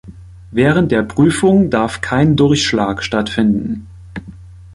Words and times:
Während 0.49 0.91
der 0.91 1.03
Prüfung 1.03 1.69
darf 1.69 2.01
kein 2.01 2.35
Durchschlag 2.35 3.03
stattfinden. 3.03 3.85